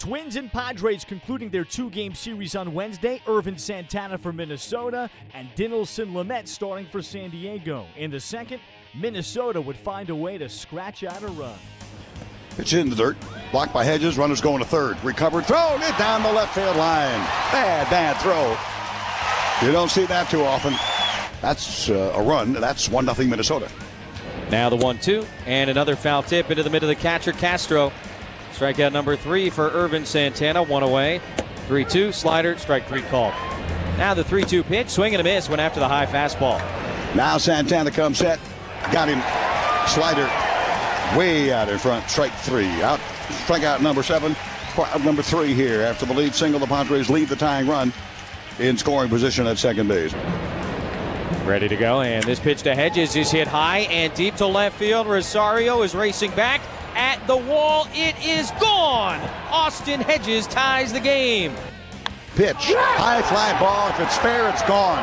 Twins 0.00 0.36
and 0.36 0.50
Padres 0.50 1.04
concluding 1.04 1.50
their 1.50 1.62
two 1.62 1.90
game 1.90 2.14
series 2.14 2.56
on 2.56 2.72
Wednesday. 2.72 3.20
Ervin 3.28 3.58
Santana 3.58 4.16
for 4.16 4.32
Minnesota 4.32 5.10
and 5.34 5.46
Dinelson 5.54 6.12
Lamet 6.14 6.48
starting 6.48 6.86
for 6.86 7.02
San 7.02 7.28
Diego. 7.28 7.84
In 7.98 8.10
the 8.10 8.18
second, 8.18 8.62
Minnesota 8.94 9.60
would 9.60 9.76
find 9.76 10.08
a 10.08 10.14
way 10.14 10.38
to 10.38 10.48
scratch 10.48 11.04
out 11.04 11.22
a 11.22 11.28
run. 11.28 11.58
It's 12.56 12.72
in 12.72 12.88
the 12.88 12.96
dirt. 12.96 13.18
Blocked 13.52 13.74
by 13.74 13.84
Hedges. 13.84 14.16
Runners 14.16 14.40
going 14.40 14.60
to 14.60 14.64
third. 14.64 14.96
Recovered. 15.04 15.44
Thrown 15.44 15.82
it 15.82 15.98
down 15.98 16.22
the 16.22 16.32
left 16.32 16.54
field 16.54 16.76
line. 16.76 17.20
Bad, 17.52 17.90
bad 17.90 18.16
throw. 18.22 18.56
You 19.66 19.70
don't 19.70 19.90
see 19.90 20.06
that 20.06 20.30
too 20.30 20.42
often. 20.42 20.72
That's 21.42 21.90
uh, 21.90 22.14
a 22.16 22.22
run. 22.22 22.54
That's 22.54 22.88
1 22.88 23.14
0 23.14 23.28
Minnesota. 23.28 23.70
Now 24.50 24.70
the 24.70 24.76
1 24.76 24.98
2, 24.98 25.26
and 25.44 25.68
another 25.68 25.94
foul 25.94 26.22
tip 26.22 26.50
into 26.50 26.62
the 26.62 26.70
middle 26.70 26.88
of 26.88 26.96
the 26.96 27.02
catcher, 27.02 27.32
Castro. 27.32 27.92
Strikeout 28.52 28.92
number 28.92 29.16
three 29.16 29.50
for 29.50 29.70
Ervin 29.70 30.04
Santana, 30.04 30.62
one 30.62 30.82
away. 30.82 31.20
3 31.66 31.84
2, 31.84 32.10
slider, 32.10 32.58
strike 32.58 32.84
three 32.88 33.02
called. 33.02 33.32
Now 33.96 34.12
the 34.12 34.24
3 34.24 34.42
2 34.42 34.64
pitch, 34.64 34.88
swing 34.88 35.14
and 35.14 35.20
a 35.20 35.24
miss, 35.24 35.48
went 35.48 35.60
after 35.60 35.78
the 35.78 35.86
high 35.86 36.04
fastball. 36.04 36.58
Now 37.14 37.38
Santana 37.38 37.92
comes 37.92 38.18
set. 38.18 38.40
Got 38.90 39.08
him. 39.08 39.22
Slider 39.88 40.28
way 41.16 41.52
out 41.52 41.68
in 41.68 41.78
front. 41.78 42.08
Strike 42.08 42.32
three. 42.32 42.68
Out. 42.82 43.00
Strikeout 43.46 43.80
number 43.80 44.02
seven. 44.02 44.36
Number 45.04 45.22
three 45.22 45.54
here. 45.54 45.82
After 45.82 46.06
the 46.06 46.14
lead 46.14 46.34
single, 46.34 46.60
the 46.60 46.66
Padres 46.66 47.10
lead 47.10 47.28
the 47.28 47.36
tying 47.36 47.66
run 47.66 47.92
in 48.58 48.76
scoring 48.76 49.08
position 49.08 49.46
at 49.46 49.58
second 49.58 49.88
base. 49.88 50.14
Ready 51.44 51.68
to 51.68 51.76
go, 51.76 52.00
and 52.00 52.24
this 52.24 52.38
pitch 52.38 52.62
to 52.62 52.74
Hedges 52.74 53.16
is 53.16 53.30
hit 53.30 53.48
high 53.48 53.80
and 53.90 54.14
deep 54.14 54.36
to 54.36 54.46
left 54.46 54.76
field. 54.78 55.06
Rosario 55.06 55.82
is 55.82 55.94
racing 55.94 56.30
back 56.32 56.60
at 57.00 57.26
the 57.26 57.36
wall. 57.36 57.88
It 57.94 58.14
is 58.22 58.50
gone. 58.60 59.18
Austin 59.50 60.00
Hedges 60.00 60.46
ties 60.46 60.92
the 60.92 61.00
game. 61.00 61.54
Pitch, 62.36 62.74
high 62.76 63.22
fly 63.22 63.58
ball. 63.58 63.88
If 63.88 64.00
it's 64.00 64.18
fair, 64.18 64.48
it's 64.50 64.62
gone. 64.62 65.00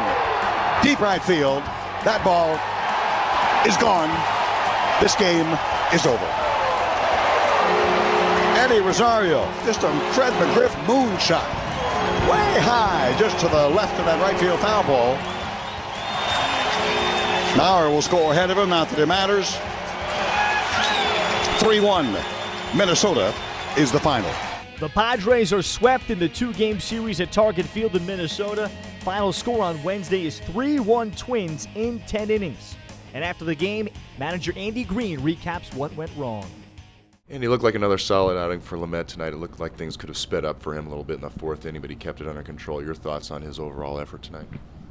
Deep 0.83 0.99
right 1.01 1.21
field. 1.21 1.63
That 2.05 2.21
ball 2.23 2.53
is 3.65 3.75
gone. 3.81 4.13
This 5.01 5.15
game 5.15 5.49
is 5.91 6.05
over. 6.05 6.29
Eddie 8.61 8.79
Rosario, 8.79 9.43
just 9.65 9.81
a 9.83 9.89
Fred 10.13 10.33
McGriff 10.33 10.73
moonshot. 10.85 11.49
Way 12.29 12.61
high, 12.61 13.15
just 13.17 13.39
to 13.39 13.47
the 13.47 13.69
left 13.69 13.97
of 13.99 14.05
that 14.05 14.21
right 14.21 14.37
field 14.39 14.59
foul 14.59 14.83
ball. 14.83 15.17
Mauer 17.57 17.89
will 17.89 18.03
score 18.03 18.33
ahead 18.33 18.51
of 18.51 18.57
him, 18.57 18.69
not 18.69 18.87
that 18.89 18.99
it 18.99 19.07
matters. 19.07 19.57
3 21.57 21.79
1. 21.79 22.15
Minnesota 22.75 23.33
is 23.77 23.91
the 23.91 23.99
final. 23.99 24.31
The 24.79 24.89
Padres 24.89 25.51
are 25.51 25.63
swept 25.63 26.11
in 26.11 26.19
the 26.19 26.29
two 26.29 26.53
game 26.53 26.79
series 26.79 27.19
at 27.19 27.31
Target 27.31 27.65
Field 27.65 27.95
in 27.95 28.05
Minnesota. 28.05 28.69
Final 28.99 29.33
score 29.33 29.63
on 29.63 29.81
Wednesday 29.81 30.27
is 30.27 30.39
3 30.41 30.79
1 30.79 31.11
Twins 31.11 31.67
in 31.73 31.99
10 32.01 32.29
innings. 32.29 32.75
And 33.15 33.23
after 33.23 33.43
the 33.43 33.55
game, 33.55 33.89
manager 34.19 34.53
Andy 34.55 34.83
Green 34.83 35.19
recaps 35.21 35.73
what 35.73 35.91
went 35.95 36.11
wrong. 36.15 36.45
And 37.27 37.41
he 37.41 37.49
looked 37.49 37.63
like 37.63 37.73
another 37.73 37.97
solid 37.97 38.37
outing 38.37 38.61
for 38.61 38.77
Lamet 38.77 39.07
tonight. 39.07 39.33
It 39.33 39.37
looked 39.37 39.59
like 39.59 39.75
things 39.75 39.97
could 39.97 40.09
have 40.09 40.17
sped 40.17 40.45
up 40.45 40.61
for 40.61 40.75
him 40.75 40.85
a 40.85 40.89
little 40.89 41.03
bit 41.03 41.15
in 41.15 41.21
the 41.21 41.31
fourth 41.31 41.65
inning, 41.65 41.81
but 41.81 41.89
he 41.89 41.95
kept 41.95 42.21
it 42.21 42.27
under 42.27 42.43
control. 42.43 42.83
Your 42.83 42.93
thoughts 42.93 43.31
on 43.31 43.41
his 43.41 43.57
overall 43.57 43.99
effort 43.99 44.21
tonight? 44.21 44.47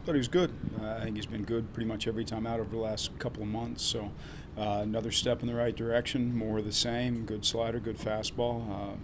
Thought 0.07 0.15
he 0.15 0.19
was 0.19 0.29
good. 0.29 0.53
Uh, 0.81 0.87
I 0.87 1.01
think 1.01 1.17
he's 1.17 1.27
been 1.27 1.43
good 1.43 1.73
pretty 1.73 1.89
much 1.89 2.07
every 2.07 2.25
time 2.25 2.47
out 2.47 2.61
over 2.61 2.71
the 2.71 2.77
last 2.77 3.19
couple 3.19 3.43
of 3.43 3.49
months. 3.49 3.83
So 3.83 4.12
uh, 4.57 4.79
another 4.83 5.11
step 5.11 5.43
in 5.43 5.49
the 5.49 5.55
right 5.55 5.75
direction, 5.75 6.37
more 6.37 6.59
of 6.59 6.65
the 6.65 6.73
same. 6.73 7.27
Good 7.27 7.45
slider, 7.45 7.81
good 7.81 7.99
fastball. 7.99 8.71
Uh, 8.71 8.97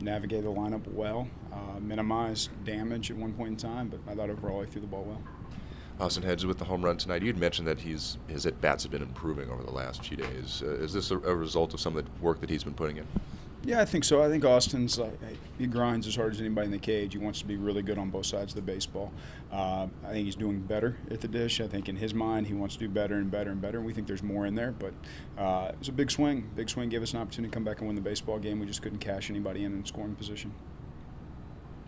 navigated 0.00 0.46
the 0.46 0.50
lineup 0.50 0.90
well, 0.90 1.28
uh, 1.52 1.78
minimized 1.80 2.48
damage 2.64 3.10
at 3.10 3.16
one 3.16 3.34
point 3.34 3.50
in 3.50 3.56
time, 3.56 3.88
but 3.88 4.00
I 4.10 4.16
thought 4.16 4.30
overall 4.30 4.62
he 4.62 4.70
threw 4.70 4.80
the 4.80 4.86
ball 4.86 5.04
well. 5.04 5.22
Austin 6.00 6.22
Hedges 6.22 6.46
with 6.46 6.58
the 6.58 6.64
home 6.64 6.82
run 6.82 6.96
tonight. 6.96 7.22
You'd 7.22 7.36
mentioned 7.36 7.68
that 7.68 7.80
he's 7.80 8.16
his 8.26 8.46
at 8.46 8.58
bats 8.62 8.84
have 8.84 8.90
been 8.90 9.02
improving 9.02 9.50
over 9.50 9.62
the 9.62 9.70
last 9.70 10.02
few 10.02 10.16
days. 10.16 10.62
Uh, 10.64 10.70
is 10.76 10.94
this 10.94 11.10
a, 11.10 11.18
a 11.18 11.34
result 11.34 11.74
of 11.74 11.80
some 11.80 11.94
of 11.94 12.06
the 12.06 12.10
work 12.22 12.40
that 12.40 12.48
he's 12.48 12.64
been 12.64 12.74
putting 12.74 12.96
in? 12.96 13.06
Yeah, 13.64 13.80
I 13.80 13.84
think 13.84 14.02
so. 14.02 14.22
I 14.22 14.28
think 14.28 14.44
Austin's 14.44 14.98
like 14.98 15.16
he 15.56 15.66
grinds 15.68 16.08
as 16.08 16.16
hard 16.16 16.32
as 16.32 16.40
anybody 16.40 16.66
in 16.66 16.72
the 16.72 16.78
cage. 16.78 17.12
He 17.12 17.18
wants 17.18 17.38
to 17.40 17.46
be 17.46 17.56
really 17.56 17.82
good 17.82 17.96
on 17.96 18.10
both 18.10 18.26
sides 18.26 18.52
of 18.52 18.56
the 18.56 18.62
baseball. 18.62 19.12
Uh, 19.52 19.86
I 20.04 20.10
think 20.10 20.24
he's 20.24 20.34
doing 20.34 20.58
better 20.58 20.96
at 21.10 21.20
the 21.20 21.28
dish. 21.28 21.60
I 21.60 21.68
think 21.68 21.88
in 21.88 21.94
his 21.94 22.12
mind 22.12 22.48
he 22.48 22.54
wants 22.54 22.74
to 22.74 22.80
do 22.80 22.88
better 22.88 23.14
and 23.14 23.30
better 23.30 23.50
and 23.50 23.60
better. 23.60 23.78
And 23.78 23.86
we 23.86 23.92
think 23.92 24.08
there's 24.08 24.22
more 24.22 24.46
in 24.46 24.56
there. 24.56 24.72
But 24.72 24.94
uh, 25.38 25.70
it 25.72 25.78
was 25.78 25.88
a 25.88 25.92
big 25.92 26.10
swing. 26.10 26.50
Big 26.56 26.68
swing 26.68 26.88
gave 26.88 27.02
us 27.02 27.12
an 27.12 27.20
opportunity 27.20 27.50
to 27.50 27.54
come 27.54 27.62
back 27.62 27.78
and 27.78 27.86
win 27.86 27.94
the 27.94 28.02
baseball 28.02 28.38
game. 28.40 28.58
We 28.58 28.66
just 28.66 28.82
couldn't 28.82 28.98
cash 28.98 29.30
anybody 29.30 29.64
in 29.64 29.72
in 29.72 29.84
scoring 29.84 30.16
position. 30.16 30.52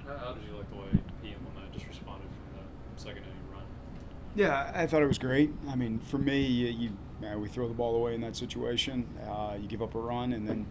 How 0.06 0.32
did 0.32 0.44
you 0.44 0.56
like 0.56 0.70
the 0.70 0.76
way 0.76 1.02
he 1.22 1.34
just 1.72 1.86
responded 1.88 2.28
from 2.28 2.60
the 2.94 3.00
second 3.02 3.24
inning 3.24 3.52
run? 3.52 3.62
Yeah, 4.36 4.70
I 4.74 4.86
thought 4.86 5.02
it 5.02 5.08
was 5.08 5.18
great. 5.18 5.50
I 5.68 5.74
mean, 5.74 5.98
for 5.98 6.18
me, 6.18 6.40
you, 6.40 6.68
you 6.68 6.90
we 7.36 7.48
throw 7.48 7.66
the 7.66 7.74
ball 7.74 7.96
away 7.96 8.14
in 8.14 8.20
that 8.20 8.36
situation. 8.36 9.06
Uh, 9.26 9.56
you 9.60 9.66
give 9.66 9.82
up 9.82 9.94
a 9.94 9.98
run, 9.98 10.34
and 10.34 10.46
then 10.46 10.66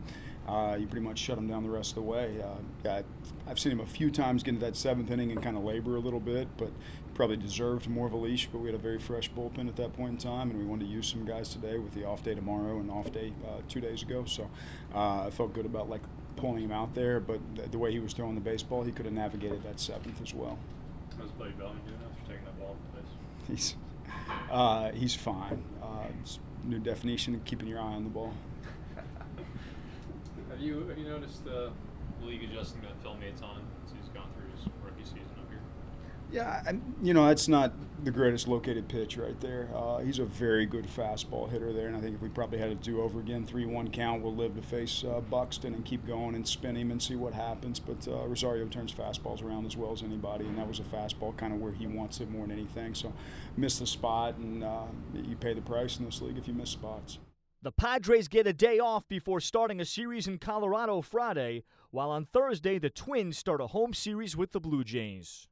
uh, 0.48 0.76
you 0.80 0.88
pretty 0.88 1.06
much 1.06 1.20
shut 1.20 1.38
him 1.38 1.48
down 1.48 1.64
the 1.64 1.70
rest 1.70 1.92
of 1.92 1.96
the 1.96 2.02
way. 2.02 2.44
Uh, 2.86 3.02
I've 3.48 3.60
seen 3.60 3.72
him 3.72 3.80
a 3.80 3.86
few 3.86 4.12
times 4.12 4.44
get 4.44 4.56
into 4.56 4.66
that 4.66 4.76
seventh 4.76 5.10
inning 5.10 5.32
and 5.32 5.42
kind 5.42 5.58
of 5.58 5.64
labor 5.64 5.96
a 5.96 6.00
little 6.00 6.20
bit, 6.20 6.48
but 6.58 6.72
probably 7.14 7.38
deserved 7.38 7.90
more 7.90 8.08
of 8.08 8.14
a 8.14 8.18
leash. 8.18 8.50
But 8.52 8.60
we 8.60 8.68
had 8.68 8.76
a 8.76 8.82
very 8.82 9.00
fresh 9.00 9.32
bullpen 9.32 9.68
at 9.68 9.76
that 9.78 9.94
point 9.94 10.12
in 10.12 10.18
time, 10.18 10.50
and 10.50 10.60
we 10.60 10.66
wanted 10.66 10.86
to 10.86 10.92
use 10.92 11.08
some 11.08 11.26
guys 11.26 11.50
today 11.50 11.78
with 11.78 11.94
the 11.94 12.06
off 12.06 12.24
day 12.24 12.36
tomorrow 12.36 12.80
and 12.80 12.92
off 12.92 13.12
day 13.12 13.32
uh, 13.48 13.62
two 13.70 13.80
days 13.80 14.02
ago. 14.02 14.26
So 14.26 14.50
uh, 14.94 15.28
I 15.28 15.30
felt 15.30 15.54
good 15.54 15.66
about 15.66 15.90
like 15.90 16.02
pulling 16.36 16.64
him 16.64 16.72
out 16.72 16.94
there, 16.94 17.20
but 17.20 17.40
the, 17.56 17.70
the 17.70 17.78
way 17.78 17.92
he 17.92 18.00
was 18.00 18.14
throwing 18.14 18.36
the 18.36 18.42
baseball, 18.42 18.84
he 18.84 18.92
could 18.92 19.06
have 19.06 19.14
navigated 19.14 19.64
that 19.64 19.80
seventh 19.80 20.22
as 20.22 20.34
well. 20.34 20.58
How's 21.18 21.32
Buddy 21.32 21.52
Baumann 21.52 21.80
doing 21.86 22.00
after 22.10 22.32
taking 22.32 22.46
that 22.46 22.60
ball 22.60 22.76
from 22.92 23.02
place? 23.02 23.14
He's 23.48 23.76
uh, 24.52 24.92
he's 24.92 25.16
fine. 25.16 25.64
Uh, 25.82 26.08
new 26.64 26.80
definition 26.80 27.36
of 27.36 27.46
keeping 27.46 27.68
your 27.68 27.80
eye 27.80 27.84
on 27.94 28.04
the 28.04 28.10
ball. 28.10 28.34
You 30.64 30.88
have 30.88 30.98
you 30.98 31.10
noticed 31.10 31.44
the 31.44 31.72
league 32.22 32.42
adjusting 32.42 32.82
to 32.84 32.88
Phil 33.02 33.16
Maton 33.16 33.60
since 33.86 34.00
he's 34.00 34.08
gone 34.14 34.30
through 34.34 34.50
his 34.56 34.66
rookie 34.82 35.04
season 35.04 35.36
up 35.38 35.50
here? 35.50 35.60
Yeah, 36.32 36.64
and 36.66 36.96
you 37.04 37.14
know 37.14 37.28
that's 37.28 37.50
not 37.50 37.74
the 38.06 38.12
greatest 38.12 38.48
located 38.48 38.88
pitch 38.88 39.18
right 39.18 39.38
there. 39.42 39.68
Uh, 39.76 39.98
he's 39.98 40.20
a 40.20 40.26
very 40.26 40.66
good 40.66 40.88
fastball 40.88 41.52
hitter 41.52 41.74
there, 41.74 41.88
and 41.88 41.98
I 41.98 42.00
think 42.00 42.16
if 42.16 42.22
we 42.22 42.30
probably 42.30 42.60
had 42.60 42.70
to 42.70 42.76
do 42.76 43.02
over 43.02 43.20
again, 43.20 43.46
three-one 43.46 43.90
count, 43.90 44.24
we'll 44.24 44.36
live 44.36 44.56
to 44.56 44.62
face 44.62 45.04
uh, 45.04 45.20
Buxton 45.20 45.74
and 45.74 45.84
keep 45.84 46.08
going 46.08 46.34
and 46.34 46.48
spin 46.48 46.78
him 46.78 46.92
and 46.92 47.04
see 47.04 47.18
what 47.18 47.34
happens. 47.34 47.82
But 47.82 48.08
uh, 48.08 48.26
Rosario 48.26 48.66
turns 48.68 48.94
fastballs 48.94 49.44
around 49.44 49.66
as 49.66 49.76
well 49.76 49.92
as 49.92 50.02
anybody, 50.02 50.46
and 50.46 50.58
that 50.58 50.68
was 50.68 50.80
a 50.80 50.84
fastball 50.84 51.36
kind 51.36 51.52
of 51.54 51.60
where 51.60 51.74
he 51.74 51.88
wants 51.88 52.22
it 52.22 52.32
more 52.32 52.48
than 52.48 52.58
anything. 52.58 52.96
So 52.96 53.12
miss 53.58 53.80
the 53.80 53.88
spot, 53.88 54.38
and 54.38 54.64
uh, 54.64 54.86
you 55.14 55.36
pay 55.36 55.54
the 55.54 55.62
price 55.62 56.00
in 56.00 56.06
this 56.06 56.22
league 56.22 56.38
if 56.38 56.48
you 56.48 56.54
miss 56.54 56.70
spots. 56.70 57.18
The 57.64 57.72
Padres 57.72 58.28
get 58.28 58.46
a 58.46 58.52
day 58.52 58.78
off 58.80 59.08
before 59.08 59.40
starting 59.40 59.80
a 59.80 59.86
series 59.86 60.28
in 60.28 60.38
Colorado 60.38 61.02
Friday, 61.02 61.64
while 61.92 62.10
on 62.10 62.26
Thursday, 62.26 62.78
the 62.78 62.90
Twins 62.90 63.38
start 63.38 63.62
a 63.62 63.68
home 63.68 63.94
series 63.94 64.36
with 64.36 64.52
the 64.52 64.60
Blue 64.60 64.84
Jays. 64.84 65.48